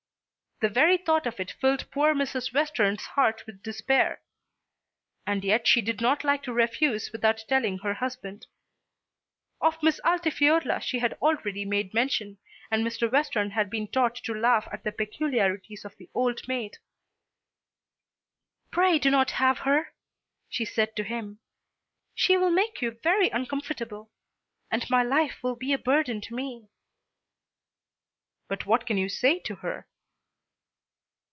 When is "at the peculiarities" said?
14.71-15.83